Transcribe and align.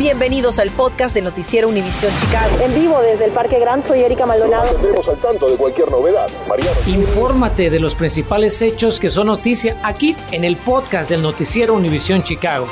Bienvenidos 0.00 0.58
al 0.58 0.70
podcast 0.70 1.14
del 1.14 1.24
Noticiero 1.24 1.68
Univisión 1.68 2.10
Chicago. 2.16 2.58
En 2.62 2.74
vivo 2.74 3.02
desde 3.02 3.26
el 3.26 3.32
Parque 3.32 3.58
Gran, 3.58 3.84
soy 3.84 4.00
Erika 4.00 4.24
Maldonado. 4.24 4.72
Nos 4.96 5.06
al 5.06 5.18
tanto 5.18 5.50
de 5.50 5.58
cualquier 5.58 5.90
novedad. 5.90 6.26
Mariano. 6.48 6.74
Infórmate 6.86 7.68
de 7.68 7.80
los 7.80 7.94
principales 7.94 8.62
hechos 8.62 8.98
que 8.98 9.10
son 9.10 9.26
noticia 9.26 9.76
aquí 9.82 10.16
en 10.32 10.44
el 10.44 10.56
podcast 10.56 11.10
del 11.10 11.20
Noticiero 11.20 11.74
Univisión 11.74 12.22
Chicago. 12.22 12.66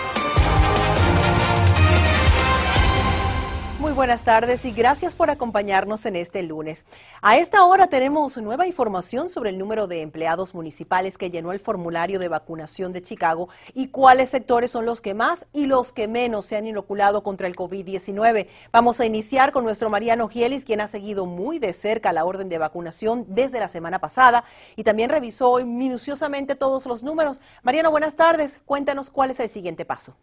Buenas 3.98 4.22
tardes 4.22 4.64
y 4.64 4.70
gracias 4.70 5.16
por 5.16 5.28
acompañarnos 5.28 6.06
en 6.06 6.14
este 6.14 6.44
lunes. 6.44 6.84
A 7.20 7.36
esta 7.36 7.64
hora 7.64 7.88
tenemos 7.88 8.38
nueva 8.38 8.64
información 8.64 9.28
sobre 9.28 9.50
el 9.50 9.58
número 9.58 9.88
de 9.88 10.02
empleados 10.02 10.54
municipales 10.54 11.18
que 11.18 11.30
llenó 11.30 11.50
el 11.50 11.58
formulario 11.58 12.20
de 12.20 12.28
vacunación 12.28 12.92
de 12.92 13.02
Chicago 13.02 13.48
y 13.74 13.88
cuáles 13.88 14.28
sectores 14.28 14.70
son 14.70 14.86
los 14.86 15.00
que 15.00 15.14
más 15.14 15.46
y 15.52 15.66
los 15.66 15.92
que 15.92 16.06
menos 16.06 16.44
se 16.44 16.56
han 16.56 16.68
inoculado 16.68 17.24
contra 17.24 17.48
el 17.48 17.56
COVID-19. 17.56 18.46
Vamos 18.70 19.00
a 19.00 19.04
iniciar 19.04 19.50
con 19.50 19.64
nuestro 19.64 19.90
Mariano 19.90 20.28
Gielis, 20.28 20.64
quien 20.64 20.80
ha 20.80 20.86
seguido 20.86 21.26
muy 21.26 21.58
de 21.58 21.72
cerca 21.72 22.12
la 22.12 22.24
orden 22.24 22.48
de 22.48 22.58
vacunación 22.58 23.26
desde 23.26 23.58
la 23.58 23.66
semana 23.66 23.98
pasada 23.98 24.44
y 24.76 24.84
también 24.84 25.10
revisó 25.10 25.58
minuciosamente 25.66 26.54
todos 26.54 26.86
los 26.86 27.02
números. 27.02 27.40
Mariano, 27.64 27.90
buenas 27.90 28.14
tardes. 28.14 28.60
Cuéntanos 28.64 29.10
cuál 29.10 29.32
es 29.32 29.40
el 29.40 29.48
siguiente 29.48 29.84
paso. 29.84 30.14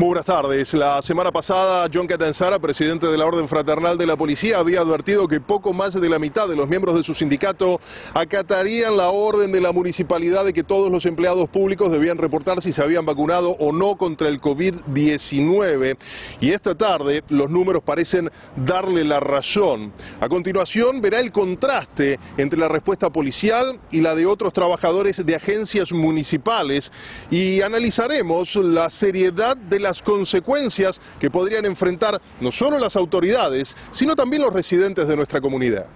Muy 0.00 0.06
buenas 0.06 0.24
tardes. 0.24 0.72
La 0.72 1.02
semana 1.02 1.30
pasada, 1.30 1.86
John 1.92 2.06
Catanzara, 2.06 2.58
presidente 2.58 3.06
de 3.06 3.18
la 3.18 3.26
Orden 3.26 3.46
Fraternal 3.46 3.98
de 3.98 4.06
la 4.06 4.16
Policía, 4.16 4.56
había 4.56 4.80
advertido 4.80 5.28
que 5.28 5.42
poco 5.42 5.74
más 5.74 5.92
de 5.92 6.08
la 6.08 6.18
mitad 6.18 6.48
de 6.48 6.56
los 6.56 6.66
miembros 6.66 6.96
de 6.96 7.02
su 7.04 7.14
sindicato 7.14 7.82
acatarían 8.14 8.96
la 8.96 9.10
orden 9.10 9.52
de 9.52 9.60
la 9.60 9.72
municipalidad 9.72 10.46
de 10.46 10.54
que 10.54 10.64
todos 10.64 10.90
los 10.90 11.04
empleados 11.04 11.50
públicos 11.50 11.92
debían 11.92 12.16
reportar 12.16 12.62
si 12.62 12.72
se 12.72 12.82
habían 12.82 13.04
vacunado 13.04 13.50
o 13.58 13.72
no 13.72 13.96
contra 13.96 14.28
el 14.28 14.40
COVID-19. 14.40 15.98
Y 16.40 16.52
esta 16.52 16.74
tarde 16.74 17.22
los 17.28 17.50
números 17.50 17.82
parecen 17.82 18.30
darle 18.56 19.04
la 19.04 19.20
razón. 19.20 19.92
A 20.18 20.30
continuación 20.30 21.02
verá 21.02 21.20
el 21.20 21.30
contraste 21.30 22.18
entre 22.38 22.58
la 22.58 22.68
respuesta 22.68 23.10
policial 23.10 23.78
y 23.90 24.00
la 24.00 24.14
de 24.14 24.24
otros 24.24 24.54
trabajadores 24.54 25.26
de 25.26 25.34
agencias 25.34 25.92
municipales 25.92 26.90
y 27.30 27.60
analizaremos 27.60 28.56
la 28.56 28.88
seriedad 28.88 29.58
de 29.58 29.78
la 29.78 29.89
las 29.90 30.02
consecuencias 30.02 31.00
que 31.18 31.32
podrían 31.32 31.66
enfrentar 31.66 32.20
no 32.40 32.52
solo 32.52 32.78
las 32.78 32.94
autoridades, 32.94 33.76
sino 33.90 34.14
también 34.14 34.42
los 34.42 34.52
residentes 34.52 35.08
de 35.08 35.16
nuestra 35.16 35.40
comunidad. 35.40 35.86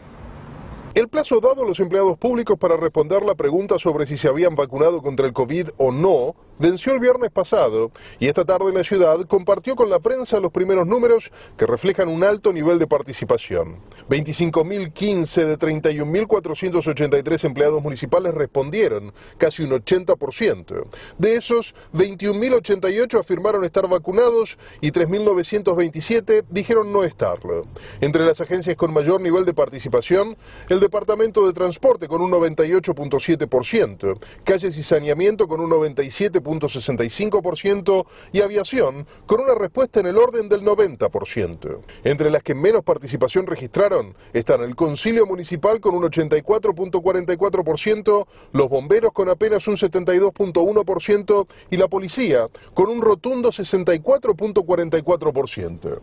El 0.94 1.08
plazo 1.08 1.40
dado 1.40 1.64
a 1.64 1.66
los 1.66 1.80
empleados 1.80 2.16
públicos 2.16 2.56
para 2.56 2.76
responder 2.76 3.24
la 3.24 3.34
pregunta 3.34 3.80
sobre 3.80 4.06
si 4.06 4.16
se 4.16 4.28
habían 4.28 4.54
vacunado 4.54 5.02
contra 5.02 5.26
el 5.26 5.32
COVID 5.32 5.70
o 5.76 5.90
no 5.90 6.36
venció 6.56 6.92
el 6.92 7.00
viernes 7.00 7.30
pasado 7.30 7.90
y 8.20 8.28
esta 8.28 8.44
tarde 8.44 8.72
la 8.72 8.84
ciudad 8.84 9.18
compartió 9.26 9.74
con 9.74 9.90
la 9.90 9.98
prensa 9.98 10.38
los 10.38 10.52
primeros 10.52 10.86
números 10.86 11.32
que 11.56 11.66
reflejan 11.66 12.08
un 12.08 12.22
alto 12.22 12.52
nivel 12.52 12.78
de 12.78 12.86
participación. 12.86 13.80
25.015 14.08 15.44
de 15.44 15.58
31.483 15.58 17.44
empleados 17.44 17.82
municipales 17.82 18.32
respondieron, 18.32 19.12
casi 19.36 19.64
un 19.64 19.70
80%. 19.70 20.84
De 21.18 21.34
esos, 21.34 21.74
21.088 21.92 23.18
afirmaron 23.18 23.64
estar 23.64 23.88
vacunados 23.88 24.58
y 24.80 24.92
3.927 24.92 26.44
dijeron 26.50 26.92
no 26.92 27.02
estarlo. 27.02 27.66
Entre 28.00 28.24
las 28.24 28.40
agencias 28.40 28.76
con 28.76 28.92
mayor 28.92 29.20
nivel 29.20 29.44
de 29.44 29.54
participación, 29.54 30.36
el 30.68 30.83
Departamento 30.84 31.46
de 31.46 31.54
Transporte 31.54 32.08
con 32.08 32.20
un 32.20 32.30
98.7%, 32.30 34.18
calles 34.44 34.76
y 34.76 34.82
saneamiento 34.82 35.48
con 35.48 35.60
un 35.60 35.70
97.65% 35.70 38.04
y 38.32 38.42
aviación 38.42 39.06
con 39.24 39.40
una 39.40 39.54
respuesta 39.54 40.00
en 40.00 40.06
el 40.06 40.18
orden 40.18 40.50
del 40.50 40.60
90%. 40.60 41.78
Entre 42.04 42.30
las 42.30 42.42
que 42.42 42.54
menos 42.54 42.82
participación 42.82 43.46
registraron, 43.46 44.14
están 44.34 44.62
el 44.62 44.76
Concilio 44.76 45.24
Municipal 45.24 45.80
con 45.80 45.94
un 45.94 46.02
84.44%, 46.02 48.26
los 48.52 48.68
bomberos 48.68 49.12
con 49.12 49.30
apenas 49.30 49.66
un 49.66 49.76
72.1% 49.76 51.46
y 51.70 51.78
la 51.78 51.88
policía 51.88 52.46
con 52.74 52.90
un 52.90 53.00
rotundo 53.00 53.48
64.44%. 53.48 56.00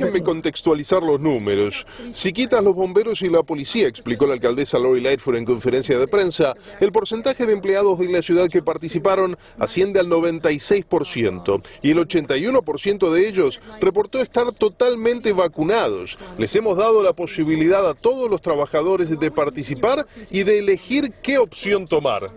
Déjenme 0.00 0.22
contextualizar 0.22 1.02
los 1.02 1.20
números. 1.20 1.86
Si 2.12 2.32
quitas 2.42 2.64
los 2.64 2.74
bomberos 2.74 3.22
y 3.22 3.28
la 3.28 3.44
policía, 3.44 3.86
explicó 3.86 4.26
la 4.26 4.32
alcaldesa 4.32 4.76
Lori 4.76 5.00
Lightfoot 5.00 5.36
en 5.36 5.44
conferencia 5.44 5.96
de 5.96 6.08
prensa, 6.08 6.56
el 6.80 6.90
porcentaje 6.90 7.46
de 7.46 7.52
empleados 7.52 8.00
de 8.00 8.08
la 8.08 8.20
ciudad 8.20 8.48
que 8.48 8.64
participaron 8.64 9.38
asciende 9.60 10.00
al 10.00 10.08
96% 10.08 11.62
y 11.82 11.92
el 11.92 11.98
81% 11.98 13.10
de 13.12 13.28
ellos 13.28 13.60
reportó 13.80 14.18
estar 14.18 14.52
totalmente 14.52 15.32
vacunados. 15.32 16.18
Les 16.36 16.52
hemos 16.56 16.76
dado 16.76 17.04
la 17.04 17.12
posibilidad 17.12 17.88
a 17.88 17.94
todos 17.94 18.28
los 18.28 18.42
trabajadores 18.42 19.16
de 19.16 19.30
participar 19.30 20.04
y 20.28 20.42
de 20.42 20.58
elegir 20.58 21.12
qué 21.22 21.38
opción 21.38 21.86
tomar. 21.86 22.28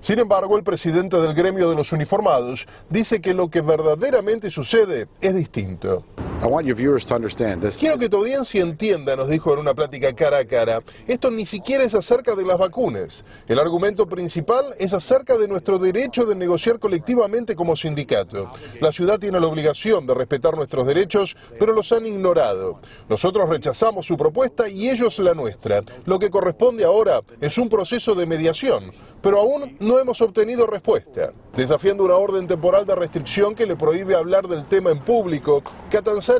Sin 0.00 0.18
embargo, 0.18 0.56
el 0.56 0.64
presidente 0.64 1.20
del 1.20 1.34
gremio 1.34 1.68
de 1.68 1.76
los 1.76 1.92
uniformados 1.92 2.66
dice 2.88 3.20
que 3.20 3.34
lo 3.34 3.50
que 3.50 3.60
verdaderamente 3.60 4.50
sucede 4.50 5.08
es 5.20 5.34
distinto. 5.34 6.06
Quiero 7.78 7.98
que 7.98 8.08
tu 8.08 8.16
audiencia 8.16 8.60
entienda, 8.62 9.14
nos 9.14 9.28
dijo 9.28 9.52
en 9.52 9.60
una 9.60 9.74
plática 9.74 10.12
cara 10.12 10.38
a 10.38 10.44
cara, 10.44 10.82
esto 11.06 11.30
ni 11.30 11.46
siquiera 11.46 11.84
es 11.84 11.94
acerca 11.94 12.34
de 12.34 12.44
las 12.44 12.58
vacunas. 12.58 13.22
El 13.46 13.60
argumento 13.60 14.08
principal 14.08 14.74
es 14.80 14.92
acerca 14.92 15.38
de 15.38 15.46
nuestro 15.46 15.78
derecho 15.78 16.26
de 16.26 16.34
negociar 16.34 16.80
colectivamente 16.80 17.54
como 17.54 17.76
sindicato. 17.76 18.50
La 18.80 18.90
ciudad 18.90 19.20
tiene 19.20 19.38
la 19.38 19.46
obligación 19.46 20.04
de 20.04 20.14
respetar 20.14 20.56
nuestros 20.56 20.84
derechos, 20.84 21.36
pero 21.60 21.72
los 21.72 21.92
han 21.92 22.06
ignorado. 22.06 22.80
Nosotros 23.08 23.48
rechazamos 23.48 24.04
su 24.04 24.16
propuesta 24.16 24.68
y 24.68 24.90
ellos 24.90 25.20
la 25.20 25.34
nuestra. 25.34 25.82
Lo 26.06 26.18
que 26.18 26.28
corresponde 26.28 26.84
ahora 26.84 27.20
es 27.40 27.56
un 27.56 27.68
proceso 27.68 28.16
de 28.16 28.26
mediación, 28.26 28.90
pero 29.22 29.38
aún 29.38 29.76
no 29.78 30.00
hemos 30.00 30.20
obtenido 30.20 30.66
respuesta. 30.66 31.32
Desafiando 31.56 32.02
una 32.02 32.16
orden 32.16 32.48
temporal 32.48 32.84
de 32.84 32.96
restricción 32.96 33.54
que 33.54 33.66
le 33.66 33.76
prohíbe 33.76 34.16
hablar 34.16 34.48
del 34.48 34.66
tema 34.66 34.90
en 34.90 34.98
público, 34.98 35.62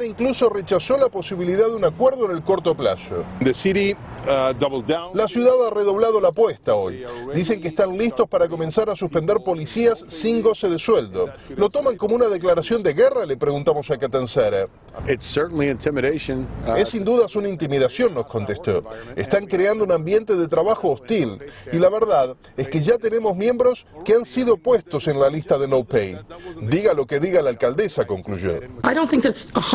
Incluso 0.00 0.48
rechazó 0.48 0.96
la 0.96 1.08
posibilidad 1.08 1.66
de 1.66 1.76
un 1.76 1.84
acuerdo 1.84 2.24
en 2.26 2.32
el 2.36 2.42
corto 2.42 2.74
plazo. 2.74 3.24
Uh, 3.40 5.14
la 5.14 5.28
ciudad 5.28 5.54
ha 5.66 5.70
redoblado 5.70 6.20
la 6.20 6.28
apuesta 6.28 6.74
hoy. 6.74 7.04
Dicen 7.34 7.60
que 7.60 7.68
están 7.68 7.98
listos 7.98 8.28
para 8.28 8.48
comenzar 8.48 8.88
a 8.88 8.96
suspender 8.96 9.38
policías 9.44 10.04
sin 10.08 10.42
goce 10.42 10.68
de 10.68 10.78
sueldo. 10.78 11.30
¿Lo 11.56 11.68
toman 11.68 11.96
como 11.96 12.14
una 12.14 12.28
declaración 12.28 12.82
de 12.82 12.94
guerra? 12.94 13.26
Le 13.26 13.36
preguntamos 13.36 13.90
a 13.90 13.98
Catanzara. 13.98 14.66
Uh, 16.64 16.76
es 16.76 16.88
sin 16.88 17.04
dudas 17.04 17.34
una 17.34 17.48
intimidación, 17.48 18.14
nos 18.14 18.26
contestó. 18.26 18.84
Están 19.16 19.46
creando 19.46 19.84
un 19.84 19.92
ambiente 19.92 20.36
de 20.36 20.46
trabajo 20.48 20.92
hostil. 20.92 21.38
Y 21.72 21.78
la 21.78 21.88
verdad 21.88 22.36
es 22.56 22.68
que 22.68 22.80
ya 22.80 22.98
tenemos 22.98 23.36
miembros 23.36 23.86
que 24.04 24.14
han 24.14 24.24
sido 24.24 24.56
puestos 24.56 25.08
en 25.08 25.18
la 25.18 25.28
lista 25.28 25.58
de 25.58 25.66
no 25.66 25.84
pay. 25.84 26.18
Diga 26.60 26.94
lo 26.94 27.06
que 27.06 27.18
diga 27.18 27.42
la 27.42 27.50
alcaldesa, 27.50 28.06
concluyó. 28.06 28.60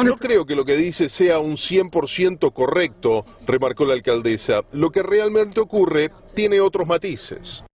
No 0.08 0.16
creo 0.18 0.46
que 0.46 0.56
lo 0.56 0.64
que 0.64 0.78
dice 0.78 1.10
sea 1.10 1.40
un 1.40 1.58
100% 1.58 2.54
correcto, 2.54 3.26
remarcó 3.46 3.84
la 3.84 3.94
alcaldesa. 3.94 4.62
Lo 4.72 4.90
que 4.90 5.04
realmente 5.04 5.60
ocurre 5.60 6.12
tiene 6.34 6.62
otros 6.62 6.88
matices. 6.88 7.66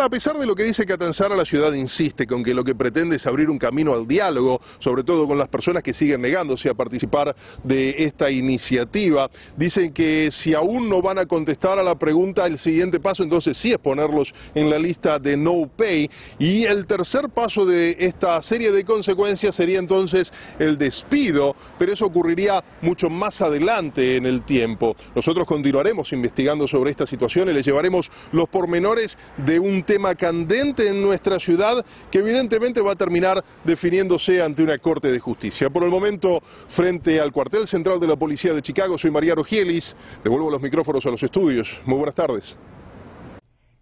A 0.00 0.08
pesar 0.08 0.38
de 0.38 0.46
lo 0.46 0.54
que 0.54 0.62
dice 0.62 0.86
Catanzara, 0.86 1.34
la 1.34 1.44
ciudad 1.44 1.72
insiste 1.72 2.24
con 2.24 2.44
que 2.44 2.54
lo 2.54 2.62
que 2.62 2.72
pretende 2.72 3.16
es 3.16 3.26
abrir 3.26 3.50
un 3.50 3.58
camino 3.58 3.92
al 3.92 4.06
diálogo, 4.06 4.60
sobre 4.78 5.02
todo 5.02 5.26
con 5.26 5.36
las 5.36 5.48
personas 5.48 5.82
que 5.82 5.92
siguen 5.92 6.20
negándose 6.20 6.68
a 6.70 6.74
participar 6.74 7.34
de 7.64 7.96
esta 8.04 8.30
iniciativa. 8.30 9.28
Dicen 9.56 9.92
que 9.92 10.30
si 10.30 10.54
aún 10.54 10.88
no 10.88 11.02
van 11.02 11.18
a 11.18 11.26
contestar 11.26 11.80
a 11.80 11.82
la 11.82 11.98
pregunta, 11.98 12.46
el 12.46 12.60
siguiente 12.60 13.00
paso 13.00 13.24
entonces 13.24 13.56
sí 13.56 13.72
es 13.72 13.78
ponerlos 13.78 14.34
en 14.54 14.70
la 14.70 14.78
lista 14.78 15.18
de 15.18 15.36
no 15.36 15.68
pay. 15.76 16.08
Y 16.38 16.62
el 16.62 16.86
tercer 16.86 17.28
paso 17.28 17.66
de 17.66 17.96
esta 17.98 18.40
serie 18.40 18.70
de 18.70 18.84
consecuencias 18.84 19.56
sería 19.56 19.80
entonces 19.80 20.32
el 20.60 20.78
despido, 20.78 21.56
pero 21.76 21.92
eso 21.92 22.06
ocurriría 22.06 22.62
mucho 22.82 23.10
más 23.10 23.42
adelante 23.42 24.14
en 24.14 24.26
el 24.26 24.42
tiempo. 24.42 24.94
Nosotros 25.16 25.44
continuaremos 25.44 26.12
investigando 26.12 26.68
sobre 26.68 26.92
esta 26.92 27.04
situación 27.04 27.48
y 27.48 27.52
les 27.52 27.66
llevaremos 27.66 28.12
los 28.30 28.48
pormenores 28.48 29.18
de 29.38 29.58
un 29.58 29.87
tema 29.88 30.14
candente 30.14 30.86
en 30.90 31.00
nuestra 31.00 31.40
ciudad 31.40 31.82
que 32.10 32.18
evidentemente 32.18 32.82
va 32.82 32.92
a 32.92 32.94
terminar 32.94 33.42
definiéndose 33.64 34.42
ante 34.42 34.62
una 34.62 34.76
corte 34.76 35.10
de 35.10 35.18
justicia. 35.18 35.70
Por 35.70 35.82
el 35.82 35.88
momento, 35.88 36.42
frente 36.68 37.18
al 37.18 37.32
cuartel 37.32 37.66
central 37.66 37.98
de 37.98 38.06
la 38.06 38.14
Policía 38.14 38.52
de 38.52 38.60
Chicago, 38.60 38.98
soy 38.98 39.10
Mariano 39.10 39.42
Gielis. 39.42 39.96
Devuelvo 40.22 40.50
los 40.50 40.60
micrófonos 40.60 41.06
a 41.06 41.10
los 41.10 41.22
estudios. 41.22 41.80
Muy 41.86 41.96
buenas 41.96 42.14
tardes. 42.14 42.58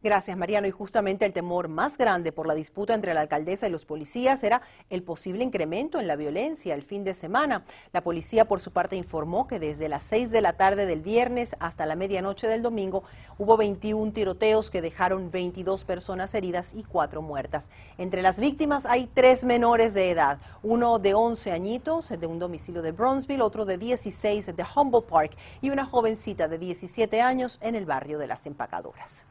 Gracias, 0.07 0.37
Mariano. 0.37 0.69
Y 0.69 0.71
justamente 0.71 1.25
el 1.27 1.33
temor 1.33 1.67
más 1.67 1.99
grande 1.99 2.31
por 2.31 2.47
la 2.47 2.55
disputa 2.55 2.95
entre 2.95 3.13
la 3.13 3.23
alcaldesa 3.23 3.67
y 3.67 3.73
los 3.73 3.87
policías 3.87 4.45
era 4.45 4.63
el 4.89 5.03
posible 5.03 5.43
incremento 5.43 5.99
en 5.99 6.07
la 6.07 6.15
violencia 6.15 6.77
el 6.77 6.85
fin 6.85 7.03
de 7.03 7.13
semana. 7.13 7.65
La 7.93 8.05
policía, 8.05 8.45
por 8.45 8.61
su 8.61 8.71
parte, 8.71 8.95
informó 8.95 9.49
que 9.49 9.59
desde 9.59 9.89
las 9.89 10.05
6 10.05 10.31
de 10.31 10.43
la 10.43 10.53
tarde 10.53 10.87
del 10.87 11.01
viernes 11.01 11.57
hasta 11.59 11.87
la 11.87 11.97
medianoche 11.97 12.47
del 12.47 12.63
domingo 12.63 13.03
hubo 13.37 13.57
21 13.57 14.13
tiroteos 14.13 14.71
que 14.71 14.81
dejaron 14.81 15.33
22 15.33 15.85
personas 15.85 16.33
heridas 16.37 16.75
y 16.77 16.85
4 16.85 17.21
muertas. 17.21 17.69
Entre 17.99 18.23
las 18.23 18.39
víctimas 18.39 18.87
hay 18.87 19.11
tres 19.13 19.43
menores 19.43 19.93
de 19.93 20.13
edad, 20.13 20.39
uno 20.63 21.01
de 21.01 21.15
11 21.15 21.51
añitos 21.51 22.11
de 22.11 22.27
un 22.29 22.39
domicilio 22.39 22.81
de 22.81 22.93
Bronzeville, 22.93 23.43
otro 23.43 23.65
de 23.65 23.77
16 23.77 24.55
de 24.55 24.67
Humboldt 24.77 25.09
Park 25.09 25.37
y 25.61 25.71
una 25.71 25.85
jovencita 25.85 26.47
de 26.47 26.59
17 26.59 27.21
años 27.23 27.59
en 27.61 27.75
el 27.75 27.87
barrio 27.87 28.21
de 28.21 28.29
las 28.29 28.47
empacadoras. 28.47 29.27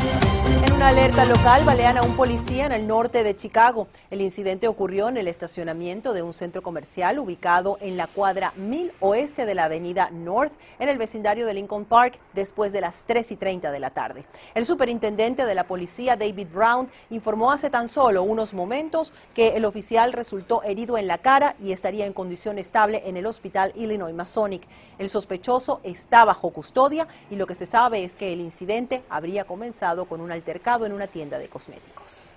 En 0.00 0.37
una 0.78 0.88
alerta 0.90 1.24
local, 1.24 1.64
balean 1.64 1.98
a 1.98 2.02
un 2.02 2.14
policía 2.14 2.64
en 2.64 2.70
el 2.70 2.86
norte 2.86 3.24
de 3.24 3.34
Chicago. 3.34 3.88
El 4.12 4.20
incidente 4.20 4.68
ocurrió 4.68 5.08
en 5.08 5.16
el 5.16 5.26
estacionamiento 5.26 6.12
de 6.12 6.22
un 6.22 6.32
centro 6.32 6.62
comercial 6.62 7.18
ubicado 7.18 7.78
en 7.80 7.96
la 7.96 8.06
cuadra 8.06 8.52
1000 8.54 8.92
oeste 9.00 9.44
de 9.44 9.56
la 9.56 9.64
avenida 9.64 10.10
North, 10.12 10.52
en 10.78 10.88
el 10.88 10.96
vecindario 10.96 11.46
de 11.46 11.54
Lincoln 11.54 11.84
Park, 11.84 12.20
después 12.32 12.72
de 12.72 12.80
las 12.80 13.02
3 13.08 13.32
y 13.32 13.34
30 13.36 13.72
de 13.72 13.80
la 13.80 13.90
tarde. 13.90 14.24
El 14.54 14.66
superintendente 14.66 15.46
de 15.46 15.54
la 15.56 15.66
policía, 15.66 16.16
David 16.16 16.46
Brown, 16.54 16.88
informó 17.10 17.50
hace 17.50 17.70
tan 17.70 17.88
solo 17.88 18.22
unos 18.22 18.54
momentos 18.54 19.12
que 19.34 19.56
el 19.56 19.64
oficial 19.64 20.12
resultó 20.12 20.62
herido 20.62 20.96
en 20.96 21.08
la 21.08 21.18
cara 21.18 21.56
y 21.60 21.72
estaría 21.72 22.06
en 22.06 22.12
condición 22.12 22.56
estable 22.56 23.02
en 23.04 23.16
el 23.16 23.26
hospital 23.26 23.72
Illinois 23.74 24.14
Masonic. 24.14 24.62
El 25.00 25.08
sospechoso 25.08 25.80
está 25.82 26.24
bajo 26.24 26.50
custodia 26.50 27.08
y 27.32 27.34
lo 27.34 27.48
que 27.48 27.56
se 27.56 27.66
sabe 27.66 28.04
es 28.04 28.14
que 28.14 28.32
el 28.32 28.40
incidente 28.40 29.02
habría 29.08 29.42
comenzado 29.42 30.04
con 30.04 30.20
un 30.20 30.30
altercado 30.30 30.67
en 30.76 30.92
una 30.92 31.06
tienda 31.06 31.38
de 31.38 31.48
cosméticos. 31.48 32.34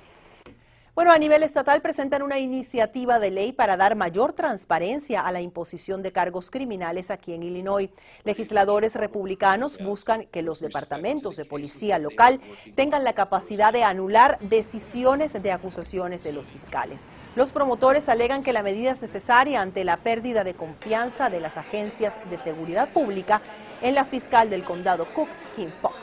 Bueno, 0.93 1.13
a 1.13 1.17
nivel 1.17 1.43
estatal 1.43 1.81
presentan 1.81 2.21
una 2.21 2.37
iniciativa 2.37 3.17
de 3.17 3.31
ley 3.31 3.53
para 3.53 3.77
dar 3.77 3.95
mayor 3.95 4.33
transparencia 4.33 5.21
a 5.21 5.31
la 5.31 5.39
imposición 5.39 6.01
de 6.01 6.11
cargos 6.11 6.51
criminales 6.51 7.11
aquí 7.11 7.33
en 7.33 7.43
Illinois. 7.43 7.89
Legisladores 8.23 8.95
republicanos 8.95 9.77
buscan 9.77 10.25
que 10.27 10.41
los 10.41 10.59
departamentos 10.59 11.37
de 11.37 11.45
policía 11.45 11.97
local 11.97 12.41
tengan 12.75 13.05
la 13.05 13.13
capacidad 13.13 13.71
de 13.71 13.83
anular 13.83 14.37
decisiones 14.41 15.41
de 15.41 15.51
acusaciones 15.51 16.23
de 16.23 16.33
los 16.33 16.51
fiscales. 16.51 17.05
Los 17.35 17.53
promotores 17.53 18.09
alegan 18.09 18.43
que 18.43 18.53
la 18.53 18.63
medida 18.63 18.91
es 18.91 19.01
necesaria 19.01 19.61
ante 19.61 19.85
la 19.85 19.97
pérdida 19.97 20.43
de 20.43 20.55
confianza 20.55 21.29
de 21.29 21.39
las 21.39 21.55
agencias 21.55 22.15
de 22.29 22.37
seguridad 22.37 22.89
pública 22.89 23.41
en 23.81 23.95
la 23.95 24.03
fiscal 24.03 24.49
del 24.49 24.63
condado 24.63 25.07
Cook, 25.13 25.29
Kim 25.55 25.71
Fox. 25.81 25.95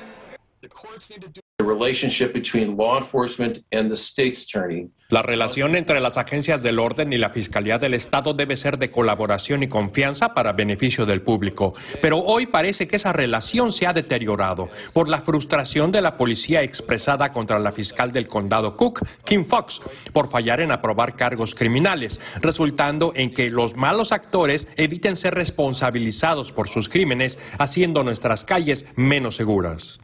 La 5.11 5.23
relación 5.23 5.75
entre 5.75 6.01
las 6.01 6.19
agencias 6.19 6.63
del 6.63 6.79
orden 6.79 7.15
y 7.15 7.17
la 7.17 7.31
Fiscalía 7.31 7.79
del 7.79 7.95
Estado 7.95 8.35
debe 8.35 8.59
ser 8.59 8.77
de 8.77 8.91
colaboración 8.91 9.63
y 9.63 9.69
confianza 9.69 10.35
para 10.35 10.53
beneficio 10.53 11.07
del 11.07 11.23
público. 11.23 11.73
Pero 12.03 12.19
hoy 12.19 12.45
parece 12.45 12.87
que 12.87 12.97
esa 12.97 13.15
relación 13.15 13.73
se 13.73 13.87
ha 13.87 13.95
deteriorado 13.95 14.69
por 14.93 15.09
la 15.09 15.23
frustración 15.23 15.93
de 15.93 16.03
la 16.03 16.19
policía 16.19 16.63
expresada 16.63 17.33
contra 17.33 17.59
la 17.59 17.73
fiscal 17.73 18.13
del 18.13 18.29
condado 18.29 18.77
Cook, 18.77 19.07
Kim 19.25 19.47
Fox, 19.47 19.81
por 20.13 20.29
fallar 20.29 20.61
en 20.61 20.73
aprobar 20.73 21.17
cargos 21.17 21.55
criminales, 21.55 22.21
resultando 22.43 23.13
en 23.15 23.33
que 23.33 23.49
los 23.49 23.77
malos 23.77 24.13
actores 24.13 24.69
eviten 24.77 25.17
ser 25.17 25.35
responsabilizados 25.35 26.53
por 26.53 26.69
sus 26.69 26.91
crímenes, 26.91 27.39
haciendo 27.59 28.05
nuestras 28.05 28.45
calles 28.45 28.85
menos 28.95 29.37
seguras. 29.37 30.01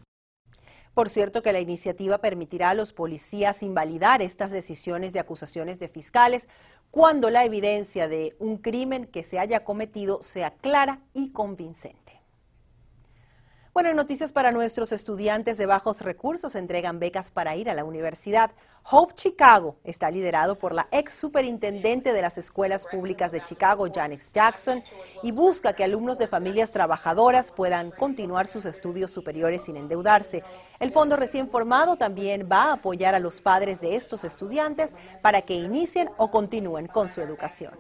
Por 0.94 1.11
cierto, 1.11 1.43
que 1.43 1.52
la 1.52 1.61
iniciativa 1.61 2.19
permitirá 2.19 2.70
a 2.70 2.75
los 2.75 2.93
policías 2.93 3.62
invalidar 3.62 4.23
estas 4.23 4.52
decisiones 4.52 5.12
de 5.12 5.19
acusaciones 5.19 5.81
de 5.81 5.88
fiscales 5.88 6.49
cuando 6.93 7.31
la 7.31 7.44
evidencia 7.44 8.06
de 8.06 8.37
un 8.38 8.58
crimen 8.58 9.06
que 9.06 9.25
se 9.25 9.41
haya 9.41 9.64
cometido 9.64 10.23
sea 10.23 10.52
clara 10.52 11.00
y 11.12 11.31
convincente. 11.31 12.13
Bueno, 13.74 13.92
noticias 13.92 14.30
para 14.30 14.52
nuestros 14.52 14.92
estudiantes 14.92 15.58
de 15.58 15.66
bajos 15.66 16.02
recursos 16.02 16.54
entregan 16.54 17.00
becas 17.00 17.32
para 17.32 17.56
ir 17.56 17.68
a 17.68 17.74
la 17.74 17.82
universidad. 17.82 18.52
Hope 18.88 19.14
Chicago 19.16 19.74
está 19.82 20.12
liderado 20.12 20.56
por 20.60 20.72
la 20.72 20.86
ex 20.92 21.12
superintendente 21.12 22.12
de 22.12 22.22
las 22.22 22.38
escuelas 22.38 22.86
públicas 22.86 23.32
de 23.32 23.42
Chicago, 23.42 23.88
Janice 23.92 24.30
Jackson, 24.32 24.84
y 25.24 25.32
busca 25.32 25.72
que 25.72 25.82
alumnos 25.82 26.18
de 26.18 26.28
familias 26.28 26.70
trabajadoras 26.70 27.50
puedan 27.50 27.90
continuar 27.90 28.46
sus 28.46 28.64
estudios 28.64 29.10
superiores 29.10 29.62
sin 29.62 29.76
endeudarse. 29.76 30.44
El 30.78 30.92
fondo 30.92 31.16
recién 31.16 31.48
formado 31.48 31.96
también 31.96 32.48
va 32.50 32.66
a 32.66 32.72
apoyar 32.74 33.16
a 33.16 33.18
los 33.18 33.40
padres 33.40 33.80
de 33.80 33.96
estos 33.96 34.22
estudiantes 34.22 34.94
para 35.20 35.42
que 35.42 35.54
inicien 35.54 36.10
o 36.16 36.30
continúen 36.30 36.86
con 36.86 37.08
su 37.08 37.20
educación. 37.22 37.72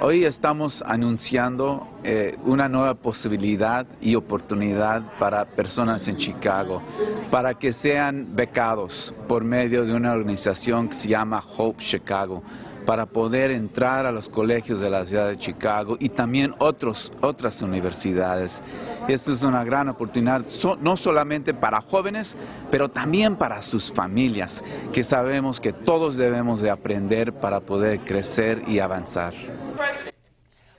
Hoy 0.00 0.24
estamos 0.24 0.82
anunciando 0.82 1.88
eh, 2.04 2.36
una 2.44 2.68
nueva 2.68 2.94
posibilidad 2.94 3.86
y 4.00 4.14
oportunidad 4.14 5.02
para 5.18 5.44
personas 5.46 6.06
en 6.08 6.16
Chicago, 6.16 6.82
para 7.30 7.54
que 7.54 7.72
sean 7.72 8.34
becados 8.36 9.14
por 9.26 9.44
medio 9.44 9.86
de 9.86 9.94
una 9.94 10.12
organización 10.12 10.88
que 10.88 10.94
se 10.94 11.08
llama 11.08 11.42
Hope 11.56 11.82
Chicago 11.82 12.42
para 12.86 13.04
poder 13.04 13.50
entrar 13.50 14.06
a 14.06 14.12
los 14.12 14.28
colegios 14.28 14.80
de 14.80 14.88
la 14.88 15.04
ciudad 15.04 15.28
de 15.28 15.36
Chicago 15.36 15.96
y 15.98 16.08
también 16.08 16.54
otros, 16.58 17.12
otras 17.20 17.60
universidades. 17.60 18.62
Esto 19.08 19.32
es 19.32 19.42
una 19.42 19.64
gran 19.64 19.88
oportunidad, 19.88 20.46
no 20.80 20.96
solamente 20.96 21.52
para 21.52 21.80
jóvenes, 21.82 22.36
pero 22.70 22.88
también 22.88 23.36
para 23.36 23.60
sus 23.60 23.92
familias, 23.92 24.62
que 24.92 25.04
sabemos 25.04 25.60
que 25.60 25.72
todos 25.72 26.16
debemos 26.16 26.62
de 26.62 26.70
aprender 26.70 27.32
para 27.32 27.60
poder 27.60 28.00
crecer 28.00 28.62
y 28.66 28.78
avanzar. 28.78 29.34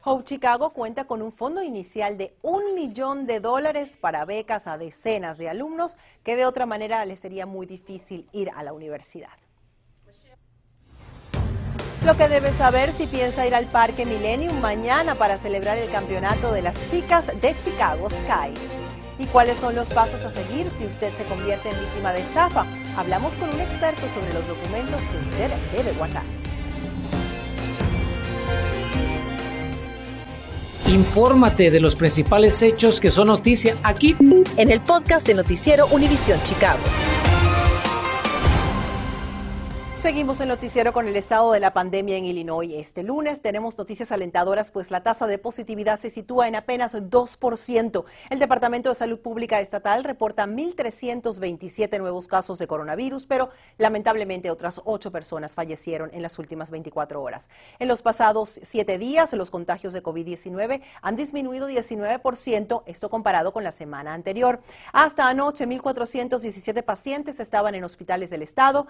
Hope 0.10 0.24
Chicago 0.24 0.70
cuenta 0.70 1.04
con 1.04 1.22
un 1.22 1.34
fondo 1.34 1.62
inicial 1.62 2.18
de 2.18 2.34
un 2.42 2.74
millón 2.76 3.28
de 3.28 3.42
dólares 3.42 3.98
para 4.00 4.24
becas 4.24 4.66
a 4.66 4.78
decenas 4.78 5.38
de 5.38 5.50
alumnos 5.50 5.98
que 6.24 6.38
de 6.38 6.46
otra 6.46 6.66
manera 6.66 7.04
les 7.04 7.20
sería 7.20 7.46
muy 7.46 7.66
difícil 7.66 8.30
ir 8.32 8.50
a 8.56 8.64
la 8.64 8.72
universidad. 8.72 9.47
Lo 12.08 12.16
que 12.16 12.30
debe 12.30 12.54
saber 12.54 12.94
si 12.94 13.06
piensa 13.06 13.46
ir 13.46 13.54
al 13.54 13.66
Parque 13.66 14.06
Millennium 14.06 14.62
mañana 14.62 15.16
para 15.16 15.38
celebrar 15.38 15.78
el 15.78 15.92
campeonato 15.92 16.54
de 16.54 16.62
las 16.62 16.74
chicas 16.86 17.26
de 17.28 17.54
Chicago 17.62 18.08
Sky. 18.10 18.54
¿Y 19.20 19.26
cuáles 19.26 19.58
son 19.58 19.76
los 19.76 19.90
pasos 19.90 20.24
a 20.24 20.32
seguir 20.32 20.72
si 20.78 20.86
usted 20.86 21.12
se 21.18 21.26
convierte 21.26 21.70
en 21.70 21.78
víctima 21.78 22.14
de 22.14 22.22
estafa? 22.22 22.66
Hablamos 22.96 23.36
con 23.36 23.50
un 23.50 23.60
experto 23.60 24.04
sobre 24.14 24.34
los 24.34 24.48
documentos 24.48 25.02
que 25.02 25.18
usted 25.18 25.52
debe 25.76 25.92
guardar. 25.98 26.24
Infórmate 30.88 31.72
de 31.72 31.82
los 31.82 31.98
principales 31.98 32.64
hechos 32.64 33.02
que 33.02 33.12
son 33.12 33.28
noticia 33.28 33.76
aquí 33.84 34.16
en 34.56 34.72
el 34.72 34.80
podcast 34.80 35.28
de 35.28 35.34
Noticiero 35.34 35.88
Univisión 35.88 36.42
Chicago. 36.44 36.80
Seguimos 40.08 40.40
el 40.40 40.48
noticiero 40.48 40.94
con 40.94 41.10
el 41.10 41.18
estado 41.18 41.52
de 41.52 41.60
la 41.60 41.74
pandemia 41.74 42.16
en 42.16 42.24
Illinois. 42.24 42.72
Este 42.76 43.04
lunes 43.04 43.42
tenemos 43.42 43.78
noticias 43.78 44.10
alentadoras, 44.14 44.72
pues 44.72 44.90
la 44.90 45.04
tasa 45.04 45.28
de 45.28 45.38
positividad 45.38 46.00
se 46.00 46.10
sitúa 46.10 46.48
en 46.48 46.56
apenas 46.56 46.96
2%. 46.96 48.06
El 48.30 48.40
Departamento 48.40 48.88
de 48.88 48.96
Salud 48.96 49.20
Pública 49.20 49.60
Estatal 49.60 50.06
reporta 50.06 50.46
1.327 50.46 52.00
nuevos 52.00 52.30
casos 52.30 52.58
de 52.58 52.68
coronavirus, 52.68 53.26
pero 53.26 53.50
lamentablemente 53.78 54.50
otras 54.50 54.80
8 54.86 55.12
personas 55.12 55.56
fallecieron 55.56 56.10
en 56.14 56.22
las 56.22 56.40
últimas 56.40 56.72
24 56.72 57.22
horas. 57.22 57.50
En 57.78 57.90
los 57.90 58.02
pasados 58.02 58.62
7 58.64 58.98
días, 58.98 59.34
los 59.34 59.52
contagios 59.52 59.92
de 59.92 60.02
COVID-19 60.02 60.84
han 61.02 61.18
disminuido 61.18 61.70
19%, 61.70 62.84
esto 62.86 63.10
comparado 63.10 63.52
con 63.52 63.66
la 63.66 63.74
semana 63.74 64.14
anterior. 64.14 64.62
Hasta 64.94 65.28
anoche, 65.28 65.68
1.417 65.68 66.82
pacientes 66.84 67.42
estaban 67.42 67.76
en 67.76 67.84
hospitales 67.84 68.30
del 68.30 68.44
estado, 68.44 68.88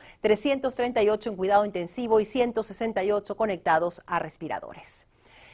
338 1.08 1.30
en 1.30 1.36
cuidado 1.36 1.66
intensivo 1.66 2.20
y 2.20 2.26
168 2.26 3.38
conectados 3.38 4.02
a 4.06 4.20
respiradores. 4.20 5.08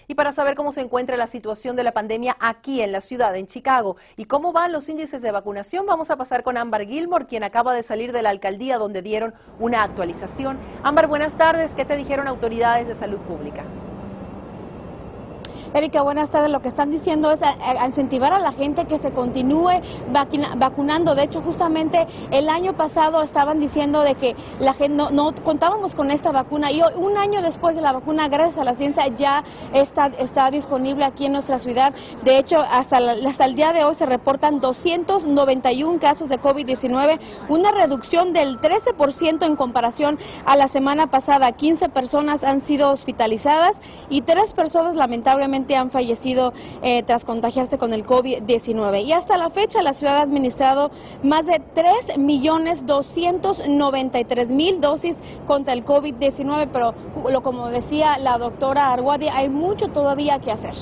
Y 0.06 0.16
para 0.16 0.34
saber 0.34 0.56
cómo 0.56 0.74
se 0.74 0.82
encuentra 0.82 1.16
la 1.16 1.28
situación 1.28 1.78
de 1.78 1.84
la 1.84 1.94
pandemia 1.94 2.36
aquí 2.42 2.82
en 2.82 2.92
la 2.92 3.00
ciudad, 3.00 3.36
en 3.38 3.48
Chicago, 3.48 3.96
y 4.18 4.26
cómo 4.26 4.52
van 4.52 4.74
los 4.74 4.90
índices 4.90 5.22
de 5.22 5.32
vacunación, 5.32 5.86
vamos 5.86 6.10
a 6.10 6.18
pasar 6.18 6.44
con 6.44 6.58
Ámbar 6.58 6.86
Gilmore, 6.86 7.26
quien 7.26 7.44
acaba 7.44 7.74
de 7.74 7.84
salir 7.84 8.12
de 8.12 8.22
la 8.22 8.30
alcaldía 8.30 8.78
donde 8.78 9.02
dieron 9.02 9.34
una 9.60 9.84
actualización. 9.84 10.58
Ámbar, 10.84 11.08
buenas 11.08 11.38
tardes. 11.38 11.72
¿Qué 11.74 11.86
te 11.86 11.96
dijeron 11.96 12.28
autoridades 12.28 12.90
de 12.90 12.96
salud 12.96 13.20
pública? 13.20 13.64
Erika, 15.74 16.04
buenas 16.04 16.30
tardes. 16.30 16.52
Lo 16.52 16.62
que 16.62 16.68
están 16.68 16.92
diciendo 16.92 17.32
es 17.32 17.40
a, 17.42 17.86
incentivar 17.88 18.32
a 18.32 18.38
la 18.38 18.52
gente 18.52 18.86
que 18.86 19.00
se 19.00 19.12
continúe 19.12 19.82
vacunando. 20.58 21.16
De 21.16 21.24
hecho, 21.24 21.42
justamente 21.42 22.06
el 22.30 22.48
año 22.48 22.74
pasado 22.74 23.24
estaban 23.24 23.60
diciendo 23.60 24.04
de 24.04 24.14
que 24.14 24.36
la 24.60 24.74
gente 24.74 24.96
no, 24.96 25.10
no 25.10 25.34
contábamos 25.44 25.96
con 25.96 26.12
esta 26.12 26.32
vacuna 26.32 26.72
y 26.72 26.84
hoy, 26.84 26.94
un 26.96 27.18
año 27.18 27.42
después 27.42 27.76
de 27.76 27.82
la 27.82 27.92
vacuna, 27.92 28.28
gracias 28.28 28.60
a 28.60 28.64
la 28.64 28.76
ciencia, 28.76 29.08
ya 29.08 29.44
está, 29.74 30.12
está 30.20 30.52
disponible 30.52 31.06
aquí 31.06 31.26
en 31.26 31.34
nuestra 31.34 31.58
ciudad. 31.58 31.96
De 32.24 32.38
hecho, 32.38 32.62
hasta, 32.62 32.98
hasta 32.98 33.46
el 33.46 33.56
día 33.56 33.74
de 33.74 33.84
hoy 33.84 33.96
se 33.96 34.06
reportan 34.06 34.62
291 34.62 36.00
casos 36.00 36.30
de 36.30 36.40
COVID-19, 36.40 37.20
una 37.50 37.72
reducción 37.72 38.32
del 38.34 38.62
13% 38.62 39.44
en 39.44 39.56
comparación 39.56 40.20
a 40.46 40.56
la 40.56 40.68
semana 40.68 41.08
pasada. 41.08 41.52
15 41.52 41.90
personas 41.90 42.44
han 42.44 42.62
sido 42.62 42.92
hospitalizadas 42.92 43.80
y 44.10 44.22
tres 44.22 44.54
personas 44.54 44.94
lamentablemente 44.94 45.63
han 45.76 45.90
fallecido 45.90 46.54
eh, 46.82 47.04
tras 47.04 47.26
contagiarse 47.26 47.78
con 47.78 47.94
el 47.94 48.06
COVID-19. 48.06 49.04
Y 49.04 49.14
hasta 49.14 49.38
la 49.38 49.50
fecha 49.50 49.82
la 49.82 49.94
ciudad 49.94 50.18
ha 50.18 50.22
administrado 50.22 50.92
más 51.24 51.46
de 51.46 51.62
3 51.74 52.18
millones 52.18 52.86
293 52.86 54.50
mil 54.50 54.82
dosis 54.82 55.18
contra 55.48 55.74
el 55.74 55.86
COVID-19, 55.86 56.70
pero 56.72 56.94
lo, 57.30 57.42
como 57.42 57.70
decía 57.70 58.18
la 58.18 58.38
doctora 58.38 58.92
Arguadi, 58.92 59.30
hay 59.30 59.50
mucho 59.50 59.90
todavía 59.90 60.40
que 60.40 60.52
hacer. 60.52 60.76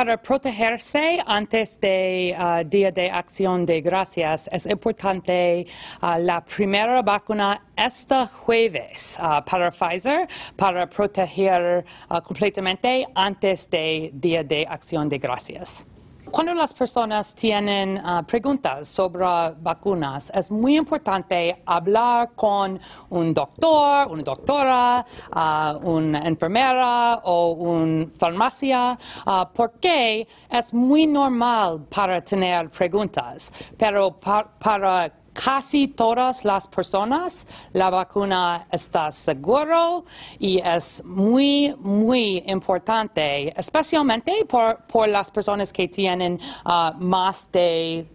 Para 0.00 0.16
protegerse 0.16 1.20
antes 1.26 1.78
del 1.78 2.34
uh, 2.34 2.64
Día 2.64 2.90
de 2.90 3.10
Acción 3.10 3.66
de 3.66 3.82
Gracias, 3.82 4.48
es 4.50 4.64
importante 4.64 5.66
uh, 6.00 6.18
la 6.18 6.42
primera 6.42 7.02
vacuna 7.02 7.60
este 7.76 8.24
jueves 8.24 9.18
uh, 9.20 9.44
para 9.44 9.70
Pfizer 9.70 10.26
para 10.56 10.88
proteger 10.88 11.84
completamente 12.24 13.06
antes 13.14 13.68
del 13.68 14.10
Día 14.18 14.42
de 14.42 14.66
Acción 14.66 15.06
de 15.06 15.18
Gracias. 15.18 15.84
Cuando 16.30 16.54
las 16.54 16.72
personas 16.72 17.34
tienen 17.34 17.96
uh, 17.96 18.24
preguntas 18.24 18.86
sobre 18.86 19.26
vacunas, 19.60 20.30
es 20.32 20.48
muy 20.50 20.76
importante 20.76 21.60
hablar 21.66 22.30
con 22.36 22.78
un 23.08 23.34
doctor, 23.34 24.06
una 24.08 24.22
doctora, 24.22 25.04
uh, 25.34 25.88
una 25.88 26.20
enfermera 26.20 27.20
o 27.24 27.52
una 27.52 28.06
farmacia, 28.16 28.96
uh, 29.26 29.52
porque 29.52 30.28
es 30.48 30.72
muy 30.72 31.06
normal 31.06 31.86
para 31.94 32.22
tener 32.22 32.70
preguntas, 32.70 33.52
pero 33.76 34.12
para 34.12 35.12
casi 35.32 35.88
todas 35.88 36.44
las 36.44 36.66
personas 36.66 37.46
la 37.72 37.90
vacuna 37.90 38.66
está 38.70 39.12
seguro 39.12 40.04
y 40.38 40.58
es 40.58 41.02
muy, 41.04 41.74
muy 41.78 42.42
importante, 42.46 43.52
especialmente 43.58 44.44
por, 44.46 44.78
por 44.86 45.08
las 45.08 45.30
personas 45.30 45.72
que 45.72 45.88
tienen 45.88 46.38
uh, 46.64 46.92
más 46.98 47.50
de 47.52 48.06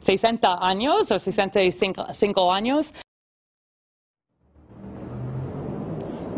60 0.00 0.66
años 0.66 1.10
o 1.10 1.18
65 1.18 2.52
años. 2.52 2.94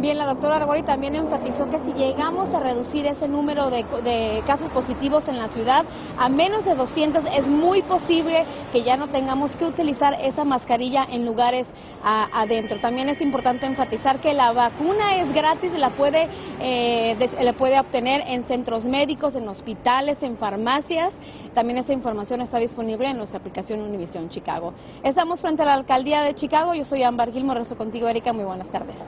Bien, 0.00 0.16
la 0.16 0.24
doctora 0.24 0.56
Argori 0.56 0.82
también 0.82 1.14
enfatizó 1.14 1.68
que 1.68 1.78
si 1.78 1.92
llegamos 1.92 2.54
a 2.54 2.60
reducir 2.60 3.06
ese 3.06 3.28
número 3.28 3.68
de, 3.68 4.42
casos 4.46 4.70
positivos 4.70 5.28
en 5.28 5.36
la 5.36 5.48
ciudad 5.48 5.84
a 6.16 6.30
menos 6.30 6.64
de 6.64 6.74
200, 6.74 7.26
es 7.26 7.46
muy 7.46 7.82
posible 7.82 8.46
que 8.72 8.82
ya 8.82 8.96
no 8.96 9.08
tengamos 9.08 9.56
que 9.56 9.66
utilizar 9.66 10.14
esa 10.22 10.46
mascarilla 10.46 11.04
en 11.04 11.26
lugares 11.26 11.66
adentro. 12.02 12.80
También 12.80 13.10
es 13.10 13.20
importante 13.20 13.66
enfatizar 13.66 14.20
que 14.20 14.32
la 14.32 14.52
vacuna 14.52 15.16
es 15.20 15.34
gratis, 15.34 15.74
la 15.74 15.90
puede, 15.90 16.30
eh, 16.62 17.14
la 17.38 17.52
puede 17.52 17.78
obtener 17.78 18.24
en 18.26 18.42
centros 18.42 18.86
médicos, 18.86 19.34
en 19.34 19.46
hospitales, 19.48 20.22
en 20.22 20.38
farmacias. 20.38 21.18
También 21.52 21.76
esta 21.76 21.92
información 21.92 22.40
está 22.40 22.56
disponible 22.56 23.06
en 23.06 23.18
nuestra 23.18 23.38
aplicación 23.38 23.82
Univision 23.82 24.30
Chicago. 24.30 24.72
Estamos 25.02 25.42
frente 25.42 25.60
a 25.60 25.66
la 25.66 25.74
alcaldía 25.74 26.22
de 26.22 26.34
Chicago. 26.34 26.72
Yo 26.72 26.86
soy 26.86 27.02
Amber 27.02 27.32
Gilmore, 27.32 27.58
rezo 27.58 27.76
contigo, 27.76 28.08
Erika. 28.08 28.32
Muy 28.32 28.44
buenas 28.44 28.70
tardes. 28.70 29.04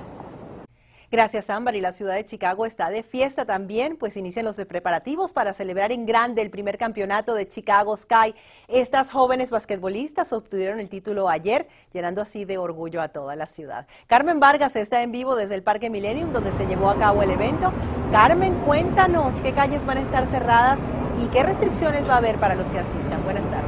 Gracias, 1.12 1.50
Ámbar. 1.50 1.76
Y 1.76 1.82
la 1.82 1.92
ciudad 1.92 2.14
de 2.14 2.24
Chicago 2.24 2.64
está 2.64 2.88
de 2.88 3.02
fiesta 3.02 3.44
también, 3.44 3.98
pues 3.98 4.16
inician 4.16 4.46
los 4.46 4.56
preparativos 4.56 5.34
para 5.34 5.52
celebrar 5.52 5.92
en 5.92 6.06
grande 6.06 6.40
el 6.40 6.48
primer 6.48 6.78
campeonato 6.78 7.34
de 7.34 7.46
Chicago 7.46 7.94
Sky. 7.94 8.34
Estas 8.66 9.10
jóvenes 9.10 9.50
basquetbolistas 9.50 10.32
obtuvieron 10.32 10.80
el 10.80 10.88
título 10.88 11.28
ayer, 11.28 11.68
llenando 11.92 12.22
así 12.22 12.46
de 12.46 12.56
orgullo 12.56 13.02
a 13.02 13.08
toda 13.08 13.36
la 13.36 13.46
ciudad. 13.46 13.86
Carmen 14.06 14.40
Vargas 14.40 14.74
está 14.74 15.02
en 15.02 15.12
vivo 15.12 15.36
desde 15.36 15.54
el 15.54 15.62
Parque 15.62 15.90
Millennium, 15.90 16.32
donde 16.32 16.50
se 16.50 16.66
llevó 16.66 16.88
a 16.88 16.98
cabo 16.98 17.22
el 17.22 17.30
evento. 17.30 17.70
Carmen, 18.10 18.54
cuéntanos 18.64 19.34
qué 19.42 19.52
calles 19.52 19.84
van 19.84 19.98
a 19.98 20.00
estar 20.00 20.26
cerradas 20.26 20.80
y 21.22 21.26
qué 21.26 21.42
restricciones 21.42 22.08
va 22.08 22.14
a 22.14 22.18
haber 22.18 22.38
para 22.38 22.54
los 22.54 22.68
que 22.68 22.78
asistan. 22.78 23.22
Buenas 23.22 23.42
tardes. 23.50 23.61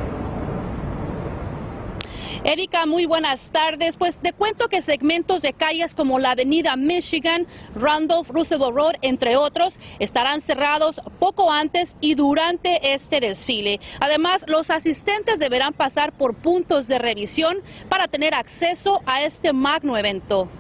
Erika, 2.44 2.84
muy 2.84 3.06
buenas 3.06 3.48
tardes. 3.48 3.96
Pues 3.96 4.18
te 4.18 4.34
cuento 4.34 4.68
que 4.68 4.82
segmentos 4.82 5.40
de 5.40 5.54
calles 5.54 5.94
como 5.94 6.18
la 6.18 6.32
avenida 6.32 6.76
Michigan, 6.76 7.46
Randolph, 7.74 8.28
Roosevelt 8.28 8.74
Road, 8.74 8.94
entre 9.00 9.38
otros, 9.38 9.76
estarán 9.98 10.42
cerrados 10.42 11.00
poco 11.18 11.50
antes 11.50 11.96
y 12.02 12.14
durante 12.14 12.92
este 12.92 13.20
desfile. 13.20 13.80
Además, 13.98 14.44
los 14.46 14.68
asistentes 14.68 15.38
deberán 15.38 15.72
pasar 15.72 16.12
por 16.12 16.34
puntos 16.34 16.86
de 16.86 16.98
revisión 16.98 17.62
para 17.88 18.08
tener 18.08 18.34
acceso 18.34 19.00
a 19.06 19.22
este 19.22 19.54
magno 19.54 19.96
evento. 19.96 20.50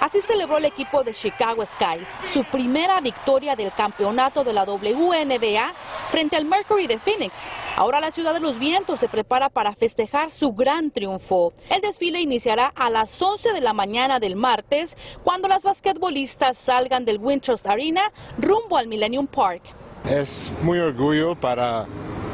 Así 0.00 0.20
celebró 0.20 0.58
el 0.58 0.64
equipo 0.64 1.02
de 1.02 1.12
Chicago 1.12 1.64
Sky 1.64 2.04
su 2.32 2.44
primera 2.44 3.00
victoria 3.00 3.56
del 3.56 3.72
campeonato 3.72 4.44
de 4.44 4.52
la 4.52 4.64
WNBA 4.64 5.72
frente 6.10 6.36
al 6.36 6.44
Mercury 6.44 6.86
de 6.86 6.98
Phoenix. 6.98 7.48
Ahora 7.76 8.00
la 8.00 8.10
ciudad 8.10 8.34
de 8.34 8.40
los 8.40 8.58
vientos 8.58 9.00
se 9.00 9.08
prepara 9.08 9.48
para 9.48 9.74
festejar 9.74 10.30
su 10.30 10.52
gran 10.52 10.90
triunfo. 10.90 11.52
El 11.70 11.80
desfile 11.80 12.20
iniciará 12.20 12.72
a 12.74 12.88
las 12.90 13.20
11 13.20 13.52
de 13.52 13.60
la 13.60 13.72
mañana 13.72 14.20
del 14.20 14.36
martes 14.36 14.96
cuando 15.24 15.48
las 15.48 15.64
basquetbolistas 15.64 16.56
salgan 16.56 17.04
del 17.04 17.18
Wintrust 17.18 17.66
Arena 17.66 18.12
rumbo 18.38 18.76
al 18.76 18.86
Millennium 18.86 19.26
Park. 19.26 19.62
Es 20.08 20.52
muy 20.62 20.78
orgullo 20.78 21.34
para 21.34 21.86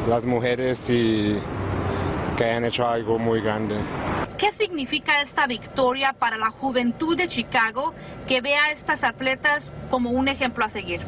las 0.09 0.27
mujeres 0.27 0.91
y 0.91 1.39
que 2.37 2.45
han 2.45 2.65
hecho 2.65 2.87
algo 2.87 3.19
muy 3.19 3.41
grande. 3.41 3.77
¿Qué 4.41 4.53
significa 4.53 5.21
esta 5.21 5.47
victoria 5.47 6.15
para 6.19 6.39
la 6.39 6.49
juventud 6.49 7.15
de 7.15 7.29
Chicago 7.29 7.93
que 8.27 8.41
vea 8.41 8.65
a 8.65 8.73
estas 8.73 9.05
atletas 9.05 9.71
como 9.91 10.13
un 10.13 10.29
ejemplo 10.29 10.65
a 10.65 10.71
seguir? 10.71 11.03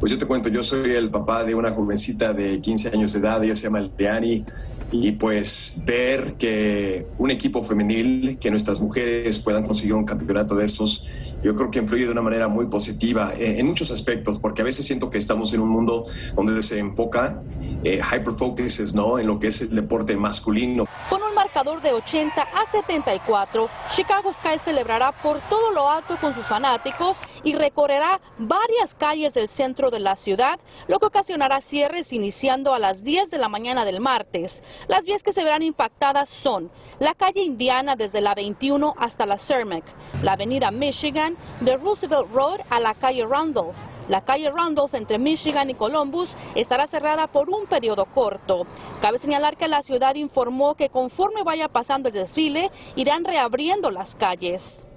Pues 0.00 0.10
yo 0.10 0.16
te 0.16 0.24
cuento, 0.24 0.48
yo 0.48 0.62
soy 0.62 0.92
el 0.92 1.10
papá 1.10 1.44
de 1.44 1.54
una 1.54 1.72
jovencita 1.72 2.32
de 2.32 2.58
15 2.62 2.88
años 2.88 3.12
de 3.12 3.18
edad, 3.18 3.44
ella 3.44 3.54
se 3.54 3.64
llama 3.64 3.80
Leani, 3.98 4.46
y 4.90 5.12
pues 5.12 5.74
ver 5.84 6.34
que 6.38 7.06
un 7.18 7.30
equipo 7.30 7.62
femenil, 7.62 8.38
que 8.38 8.50
nuestras 8.50 8.80
mujeres 8.80 9.38
puedan 9.38 9.66
conseguir 9.66 9.94
un 9.94 10.04
campeonato 10.04 10.54
de 10.54 10.64
estos, 10.64 11.06
yo 11.42 11.54
creo 11.54 11.70
que 11.70 11.78
influye 11.78 12.06
de 12.06 12.12
una 12.12 12.22
manera 12.22 12.48
muy 12.48 12.66
positiva 12.66 13.32
en, 13.36 13.66
muchos 13.66 13.90
aspectos, 13.90 14.38
porque 14.38 14.62
a 14.62 14.64
veces 14.64 14.86
siento 14.86 15.10
que 15.10 15.18
estamos 15.18 15.52
en 15.52 15.60
un 15.60 15.68
mundo 15.68 16.04
donde 16.34 16.62
se 16.62 16.78
enfoca 16.78 17.42
eh, 17.84 18.00
hyperfocuses 18.00 18.94
¿no? 18.94 19.18
en 19.18 19.26
lo 19.26 19.38
que 19.38 19.48
es 19.48 19.60
el 19.60 19.74
deporte 19.74 20.16
masculino. 20.16 20.84
Con 21.08 21.22
un 21.22 21.34
marcador 21.34 21.80
de 21.80 21.92
80 21.92 22.42
a 22.42 22.66
74, 22.70 23.68
Chicago 23.92 24.32
Sky 24.32 24.58
celebrará 24.58 25.12
por 25.12 25.38
todo 25.48 25.70
lo 25.72 25.88
alto 25.88 26.16
con 26.20 26.34
sus 26.34 26.44
fanáticos 26.46 27.16
y 27.44 27.54
recorrerá 27.54 28.20
varias 28.38 28.94
calles 28.94 29.32
del 29.34 29.48
centro 29.48 29.90
de 29.90 30.00
la 30.00 30.16
ciudad, 30.16 30.58
lo 30.86 30.98
que 30.98 31.06
ocasionará 31.06 31.60
cierres 31.60 32.12
iniciando 32.12 32.74
a 32.74 32.78
las 32.78 33.02
10 33.04 33.30
de 33.30 33.38
la 33.38 33.48
mañana 33.48 33.84
del 33.84 34.00
martes. 34.00 34.62
Las 34.88 35.04
vías 35.04 35.22
que 35.22 35.32
se 35.32 35.44
verán 35.44 35.62
impactadas 35.62 36.28
son 36.28 36.70
la 36.98 37.14
calle 37.14 37.42
Indiana 37.42 37.96
desde 37.96 38.20
la 38.20 38.34
21 38.34 38.94
hasta 38.98 39.26
la 39.26 39.38
Cermak, 39.38 39.84
la 40.22 40.32
avenida 40.32 40.70
Michigan, 40.70 41.36
de 41.60 41.76
Roosevelt 41.76 42.30
Road 42.32 42.60
a 42.70 42.80
la 42.80 42.94
calle 42.94 43.24
Randolph. 43.26 43.76
La 44.08 44.22
calle 44.22 44.50
Randolph 44.50 44.94
entre 44.94 45.18
Michigan 45.18 45.68
y 45.68 45.74
Columbus 45.74 46.34
estará 46.54 46.86
cerrada 46.86 47.26
por 47.26 47.50
un 47.50 47.66
periodo 47.66 48.06
corto. 48.06 48.66
Cabe 49.02 49.18
señalar 49.18 49.56
que 49.56 49.68
la 49.68 49.82
ciudad 49.82 50.14
informó 50.14 50.74
que 50.74 50.88
conforme 50.88 51.42
vaya 51.42 51.68
pasando 51.68 52.08
el 52.08 52.14
desfile, 52.14 52.70
irán 52.96 53.24
reabriendo 53.24 53.90
las 53.90 54.14
calles. 54.14 54.87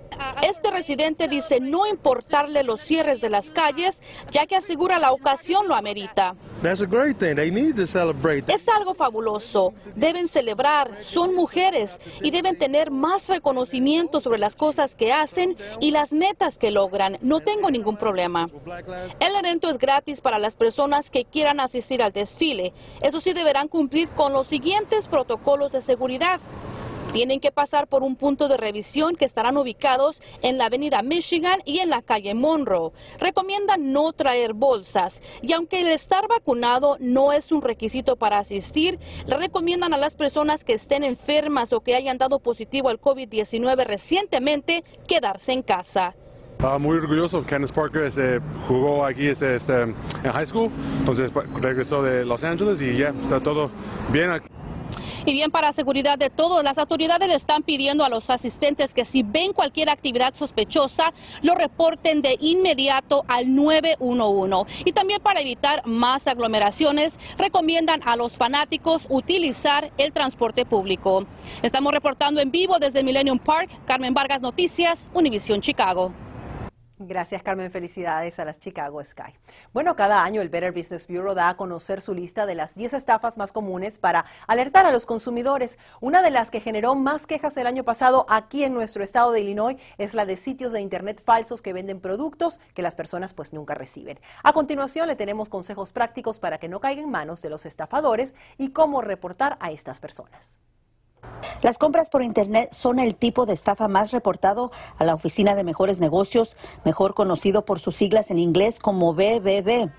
Este 0.41 0.71
residente 0.71 1.27
dice 1.27 1.59
no 1.59 1.87
importarle 1.87 2.63
los 2.63 2.81
cierres 2.81 3.21
de 3.21 3.29
las 3.29 3.49
calles, 3.49 4.01
ya 4.31 4.45
que 4.45 4.55
asegura 4.55 4.99
la 4.99 5.11
ocasión 5.11 5.67
lo 5.67 5.75
amerita. 5.75 6.35
Es 8.47 8.69
algo 8.69 8.93
fabuloso. 8.93 9.73
Deben 9.95 10.27
celebrar, 10.27 10.91
son 11.01 11.33
mujeres 11.33 11.99
y 12.21 12.31
deben 12.31 12.57
tener 12.57 12.91
más 12.91 13.27
reconocimiento 13.29 14.19
sobre 14.19 14.37
las 14.37 14.55
cosas 14.55 14.95
que 14.95 15.11
hacen 15.11 15.55
y 15.79 15.91
las 15.91 16.11
metas 16.11 16.57
que 16.57 16.71
logran. 16.71 17.17
No 17.21 17.39
tengo 17.39 17.71
ningún 17.71 17.97
problema. 17.97 18.47
El 19.19 19.35
evento 19.35 19.69
es 19.69 19.77
gratis 19.77 20.21
para 20.21 20.37
las 20.37 20.55
personas 20.55 21.09
que 21.09 21.25
quieran 21.25 21.59
asistir 21.59 22.03
al 22.03 22.11
desfile. 22.11 22.73
Eso 23.01 23.21
sí, 23.21 23.33
deberán 23.33 23.67
cumplir 23.67 24.09
con 24.09 24.33
los 24.33 24.47
siguientes 24.47 25.07
protocolos 25.07 25.71
de 25.71 25.81
seguridad 25.81 26.39
Tienen 27.13 27.41
que 27.41 27.51
pasar 27.51 27.87
por 27.87 28.03
un 28.03 28.15
punto 28.15 28.47
de 28.47 28.55
revisión 28.55 29.17
que 29.17 29.25
estarán 29.25 29.57
ubicados 29.57 30.21
en 30.41 30.57
la 30.57 30.67
avenida 30.67 31.01
Michigan 31.01 31.59
y 31.65 31.79
en 31.79 31.89
la 31.89 32.01
calle 32.01 32.33
Monroe. 32.35 32.93
Recomiendan 33.19 33.91
no 33.91 34.13
traer 34.13 34.53
bolsas 34.53 35.21
y 35.41 35.51
aunque 35.51 35.81
el 35.81 35.87
estar 35.87 36.29
vacunado 36.29 36.95
no 37.01 37.33
es 37.33 37.51
un 37.51 37.61
requisito 37.61 38.15
para 38.15 38.39
asistir, 38.39 38.97
recomiendan 39.27 39.93
a 39.93 39.97
las 39.97 40.15
personas 40.15 40.63
que 40.63 40.73
estén 40.73 41.03
enfermas 41.03 41.73
o 41.73 41.81
que 41.81 41.95
hayan 41.95 42.17
dado 42.17 42.39
positivo 42.39 42.87
al 42.87 43.01
COVID-19 43.01 43.85
recientemente 43.85 44.85
quedarse 45.05 45.51
en 45.51 45.63
casa. 45.63 46.15
Muy 46.79 46.95
orgulloso. 46.97 47.43
Candace 47.43 47.73
Parker 47.73 48.03
este, 48.03 48.39
jugó 48.67 49.03
aquí 49.03 49.27
este, 49.27 49.55
este, 49.55 49.81
en 49.81 49.95
high 50.31 50.45
school, 50.45 50.69
entonces 50.99 51.31
regresó 51.59 52.03
de 52.03 52.23
Los 52.23 52.43
Ángeles 52.45 52.81
y 52.81 52.97
ya 52.97 53.09
está 53.09 53.41
todo 53.41 53.69
bien. 54.11 54.29
Y 55.25 55.33
bien, 55.33 55.51
para 55.51 55.71
seguridad 55.71 56.17
de 56.17 56.29
todos, 56.29 56.63
las 56.63 56.77
autoridades 56.77 57.27
le 57.27 57.35
están 57.35 57.61
pidiendo 57.61 58.03
a 58.03 58.09
los 58.09 58.29
asistentes 58.29 58.93
que 58.93 59.05
si 59.05 59.21
ven 59.21 59.53
cualquier 59.53 59.89
actividad 59.89 60.33
sospechosa, 60.33 61.13
lo 61.41 61.53
reporten 61.53 62.21
de 62.21 62.37
inmediato 62.39 63.23
al 63.27 63.53
911. 63.53 64.83
Y 64.85 64.93
también 64.93 65.21
para 65.21 65.41
evitar 65.41 65.85
más 65.85 66.27
aglomeraciones, 66.27 67.19
recomiendan 67.37 68.01
a 68.03 68.15
los 68.15 68.35
fanáticos 68.35 69.05
utilizar 69.09 69.91
el 69.97 70.11
transporte 70.11 70.65
público. 70.65 71.25
Estamos 71.61 71.93
reportando 71.93 72.41
en 72.41 72.51
vivo 72.51 72.79
desde 72.79 73.03
Millennium 73.03 73.37
Park. 73.37 73.69
Carmen 73.85 74.13
Vargas 74.13 74.41
Noticias, 74.41 75.09
Univisión 75.13 75.61
Chicago. 75.61 76.11
Gracias, 77.07 77.41
Carmen. 77.41 77.71
Felicidades 77.71 78.37
a 78.37 78.45
las 78.45 78.59
Chicago 78.59 79.03
Sky. 79.03 79.33
Bueno, 79.73 79.95
cada 79.95 80.21
año 80.21 80.39
el 80.39 80.49
Better 80.49 80.71
Business 80.71 81.07
Bureau 81.07 81.33
da 81.33 81.49
a 81.49 81.57
conocer 81.57 81.99
su 81.99 82.13
lista 82.13 82.45
de 82.45 82.53
las 82.53 82.75
10 82.75 82.93
estafas 82.93 83.39
más 83.39 83.51
comunes 83.51 83.97
para 83.97 84.25
alertar 84.45 84.85
a 84.85 84.91
los 84.91 85.07
consumidores. 85.07 85.79
Una 85.99 86.21
de 86.21 86.29
las 86.29 86.51
que 86.51 86.59
generó 86.59 86.93
más 86.93 87.25
quejas 87.25 87.57
el 87.57 87.65
año 87.65 87.83
pasado 87.83 88.27
aquí 88.29 88.63
en 88.63 88.75
nuestro 88.75 89.03
estado 89.03 89.31
de 89.31 89.41
Illinois 89.41 89.81
es 89.97 90.13
la 90.13 90.27
de 90.27 90.37
sitios 90.37 90.73
de 90.73 90.81
Internet 90.81 91.23
falsos 91.25 91.63
que 91.63 91.73
venden 91.73 92.01
productos 92.01 92.59
que 92.75 92.83
las 92.83 92.93
personas 92.93 93.33
pues 93.33 93.51
nunca 93.51 93.73
reciben. 93.73 94.19
A 94.43 94.53
continuación 94.53 95.07
le 95.07 95.15
tenemos 95.15 95.49
consejos 95.49 95.91
prácticos 95.93 96.39
para 96.39 96.59
que 96.59 96.69
no 96.69 96.81
caigan 96.81 97.05
en 97.05 97.09
manos 97.09 97.41
de 97.41 97.49
los 97.49 97.65
estafadores 97.65 98.35
y 98.59 98.73
cómo 98.73 99.01
reportar 99.01 99.57
a 99.59 99.71
estas 99.71 99.99
personas. 99.99 100.59
Las 101.63 101.77
compras 101.77 102.09
por 102.09 102.23
Internet 102.23 102.69
son 102.71 102.99
el 102.99 103.15
tipo 103.15 103.45
de 103.45 103.53
estafa 103.53 103.87
más 103.87 104.11
reportado 104.11 104.71
a 104.97 105.05
la 105.05 105.13
Oficina 105.13 105.53
de 105.55 105.63
Mejores 105.63 105.99
Negocios, 105.99 106.57
mejor 106.85 107.13
conocido 107.13 107.65
por 107.65 107.79
sus 107.79 107.95
siglas 107.95 108.31
en 108.31 108.39
inglés 108.39 108.79
como 108.79 109.13
BBB. 109.13 109.91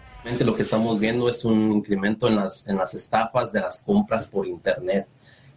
Lo 0.44 0.54
que 0.54 0.62
estamos 0.62 1.00
viendo 1.00 1.28
es 1.28 1.44
un 1.44 1.72
incremento 1.72 2.28
en 2.28 2.36
las, 2.36 2.66
en 2.68 2.76
las 2.76 2.94
estafas 2.94 3.52
de 3.52 3.60
las 3.60 3.82
compras 3.82 4.28
por 4.28 4.46
Internet, 4.46 5.06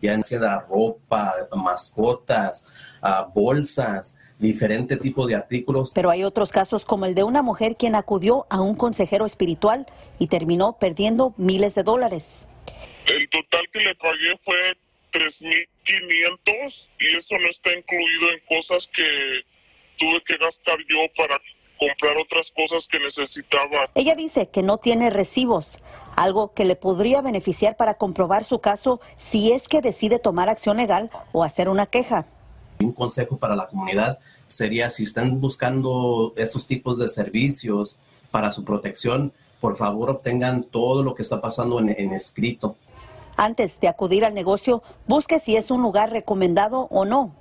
ya 0.01 0.21
sea 0.21 0.59
ropa, 0.59 1.33
mascotas, 1.55 2.67
ah, 3.01 3.27
bolsas, 3.33 4.15
diferente 4.37 4.97
tipo 4.97 5.25
de 5.25 5.35
artículos. 5.35 5.91
Pero 5.95 6.09
hay 6.09 6.23
otros 6.23 6.51
casos 6.51 6.85
como 6.85 7.05
el 7.05 7.15
de 7.15 7.23
una 7.23 7.41
mujer 7.41 7.77
quien 7.77 7.95
acudió 7.95 8.45
a 8.49 8.61
un 8.61 8.75
consejero 8.75 9.25
espiritual 9.25 9.85
y 10.19 10.27
terminó 10.27 10.77
perdiendo 10.77 11.33
miles 11.37 11.75
de 11.75 11.83
dólares. 11.83 12.47
El 13.07 13.29
total 13.29 13.61
que 13.71 13.79
le 13.79 13.95
pagué 13.95 14.39
fue 14.43 14.55
3.500 15.15 16.73
y 16.99 17.15
eso 17.15 17.35
no 17.39 17.49
está 17.49 17.71
incluido 17.71 18.31
en 18.33 18.39
cosas 18.47 18.87
que 18.93 19.03
tuve 19.97 20.21
que 20.27 20.37
gastar 20.37 20.77
yo 20.89 20.99
para 21.15 21.39
comprar 21.79 22.17
otras 22.17 22.47
cosas 22.55 22.85
que 22.91 22.99
necesitaba. 22.99 23.89
Ella 23.95 24.15
dice 24.15 24.49
que 24.49 24.61
no 24.61 24.77
tiene 24.77 25.09
recibos, 25.09 25.79
algo 26.15 26.53
que 26.53 26.65
le 26.65 26.75
podría 26.75 27.21
beneficiar 27.21 27.77
para 27.77 27.95
comprobar 27.95 28.43
su 28.43 28.59
caso 28.59 28.99
si 29.17 29.51
es 29.51 29.67
que 29.67 29.81
decide 29.81 30.19
tomar 30.19 30.49
acción 30.49 30.77
legal 30.77 31.09
o 31.31 31.43
hacer 31.43 31.69
una 31.69 31.85
queja. 31.85 32.25
Un 32.79 32.91
consejo 32.91 33.37
para 33.37 33.55
la 33.55 33.67
comunidad 33.67 34.19
sería 34.47 34.89
si 34.89 35.03
están 35.03 35.39
buscando 35.39 36.33
esos 36.35 36.67
tipos 36.67 36.97
de 36.97 37.07
servicios 37.07 37.99
para 38.31 38.51
su 38.51 38.65
protección, 38.65 39.33
por 39.61 39.77
favor 39.77 40.09
obtengan 40.09 40.63
todo 40.63 41.03
lo 41.03 41.15
que 41.15 41.23
está 41.23 41.41
pasando 41.41 41.79
en, 41.79 41.89
en 41.89 42.11
escrito 42.11 42.75
antes 43.37 43.79
de 43.79 43.87
acudir 43.87 44.25
al 44.25 44.33
negocio, 44.33 44.83
busque 45.07 45.39
si 45.39 45.55
es 45.55 45.71
un 45.71 45.81
lugar 45.81 46.11
recomendado 46.11 46.87
o 46.91 47.05
no. 47.05 47.35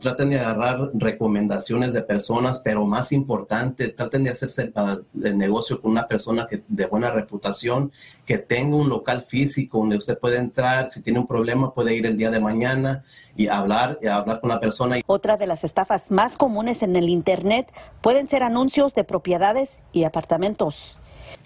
Traten 0.00 0.30
de 0.30 0.38
agarrar 0.38 0.90
recomendaciones 0.92 1.94
de 1.94 2.02
personas, 2.02 2.60
pero 2.60 2.84
más 2.84 3.10
importante, 3.12 3.88
traten 3.88 4.24
de 4.24 4.30
hacerse 4.30 4.70
ah, 4.76 4.98
el 5.22 5.38
negocio 5.38 5.80
con 5.80 5.92
una 5.92 6.06
persona 6.06 6.46
que, 6.46 6.62
de 6.68 6.86
buena 6.86 7.10
reputación, 7.10 7.90
que 8.26 8.38
tenga 8.38 8.76
un 8.76 8.90
local 8.90 9.22
físico 9.22 9.78
donde 9.78 9.96
usted 9.96 10.18
puede 10.18 10.36
entrar. 10.36 10.90
Si 10.90 11.00
tiene 11.00 11.18
un 11.18 11.26
problema, 11.26 11.72
puede 11.72 11.96
ir 11.96 12.04
el 12.06 12.18
día 12.18 12.30
de 12.30 12.38
mañana 12.38 13.02
y 13.34 13.48
hablar, 13.48 13.98
y 14.02 14.08
hablar 14.08 14.40
con 14.40 14.50
la 14.50 14.60
persona. 14.60 14.96
Otra 15.06 15.38
de 15.38 15.46
las 15.46 15.64
estafas 15.64 16.10
más 16.10 16.36
comunes 16.36 16.82
en 16.82 16.94
el 16.94 17.08
Internet 17.08 17.72
pueden 18.02 18.28
ser 18.28 18.42
anuncios 18.42 18.94
de 18.94 19.04
propiedades 19.04 19.82
y 19.92 20.04
apartamentos. 20.04 20.98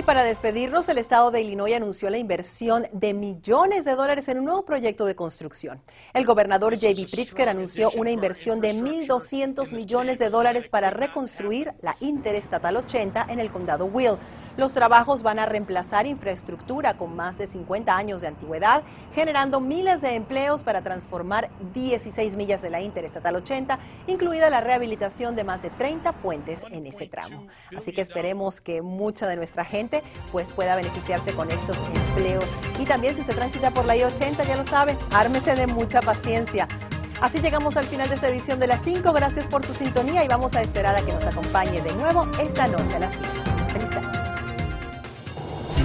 Y 0.00 0.02
para 0.02 0.24
despedirnos, 0.24 0.88
el 0.88 0.96
estado 0.96 1.30
de 1.30 1.42
Illinois 1.42 1.74
anunció 1.74 2.08
la 2.08 2.16
inversión 2.16 2.86
de 2.90 3.12
millones 3.12 3.84
de 3.84 3.94
dólares 3.94 4.28
en 4.28 4.38
un 4.38 4.46
nuevo 4.46 4.64
proyecto 4.64 5.04
de 5.04 5.14
construcción. 5.14 5.82
El 6.14 6.24
gobernador 6.24 6.72
J.B. 6.72 7.06
Pritzker 7.12 7.50
anunció 7.50 7.90
una 7.90 8.10
inversión 8.10 8.62
de 8.62 8.72
1.200 8.72 9.74
millones 9.74 10.18
de 10.18 10.30
dólares 10.30 10.70
para 10.70 10.88
reconstruir 10.88 11.74
la 11.82 11.98
Interestatal 12.00 12.78
80 12.78 13.26
en 13.28 13.40
el 13.40 13.52
condado 13.52 13.84
Will. 13.84 14.16
Los 14.56 14.72
trabajos 14.72 15.22
van 15.22 15.38
a 15.38 15.46
reemplazar 15.46 16.06
infraestructura 16.06 16.96
con 16.96 17.14
más 17.14 17.36
de 17.36 17.46
50 17.46 17.94
años 17.94 18.22
de 18.22 18.28
antigüedad, 18.28 18.82
generando 19.14 19.60
miles 19.60 20.00
de 20.00 20.14
empleos 20.14 20.64
para 20.64 20.80
transformar 20.80 21.50
16 21.74 22.36
millas 22.36 22.62
de 22.62 22.70
la 22.70 22.80
Interestatal 22.80 23.36
80, 23.36 23.78
incluida 24.06 24.48
la 24.48 24.62
rehabilitación 24.62 25.36
de 25.36 25.44
más 25.44 25.62
de 25.62 25.68
30 25.70 26.12
puentes 26.12 26.62
en 26.70 26.86
ese 26.86 27.06
tramo. 27.06 27.46
Así 27.76 27.92
que 27.92 28.00
esperemos 28.00 28.62
que 28.62 28.82
mucha 28.82 29.28
de 29.28 29.36
nuestra 29.36 29.64
gente 29.90 30.02
pues 30.32 30.52
pueda 30.52 30.76
beneficiarse 30.76 31.32
con 31.32 31.50
estos 31.50 31.76
empleos. 31.78 32.44
Y 32.78 32.84
también 32.84 33.14
si 33.14 33.20
usted 33.20 33.34
transita 33.34 33.70
por 33.70 33.84
la 33.84 33.96
I-80, 33.96 34.46
ya 34.46 34.56
lo 34.56 34.64
sabe, 34.64 34.96
ármese 35.12 35.54
de 35.54 35.66
mucha 35.66 36.00
paciencia. 36.00 36.68
Así 37.20 37.40
llegamos 37.40 37.76
al 37.76 37.84
final 37.86 38.08
de 38.08 38.14
esta 38.14 38.28
edición 38.28 38.58
de 38.60 38.66
las 38.66 38.80
5. 38.82 39.12
Gracias 39.12 39.46
por 39.46 39.64
su 39.64 39.74
sintonía 39.74 40.24
y 40.24 40.28
vamos 40.28 40.54
a 40.54 40.62
esperar 40.62 40.96
a 40.96 41.02
que 41.02 41.12
nos 41.12 41.24
acompañe 41.24 41.80
de 41.82 41.92
nuevo 41.94 42.26
esta 42.42 42.66
noche 42.66 42.94
a 42.94 43.00
las 43.00 43.12
10. 43.12 43.32
Feliz 43.72 43.90
tarde. 43.90 44.08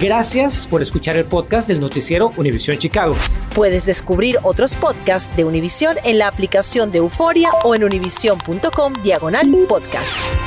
Gracias 0.00 0.66
por 0.66 0.82
escuchar 0.82 1.16
el 1.16 1.24
podcast 1.24 1.68
del 1.68 1.80
noticiero 1.80 2.30
Univisión 2.36 2.76
Chicago. 2.78 3.16
Puedes 3.54 3.86
descubrir 3.86 4.36
otros 4.42 4.74
podcasts 4.74 5.34
de 5.36 5.44
Univisión 5.44 5.96
en 6.04 6.18
la 6.18 6.28
aplicación 6.28 6.90
de 6.90 6.98
Euforia 6.98 7.50
o 7.64 7.74
en 7.74 7.84
univision.com 7.84 8.92
diagonal 9.02 9.50
podcast. 9.66 10.45